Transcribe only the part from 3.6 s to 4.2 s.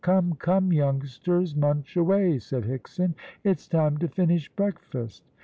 time to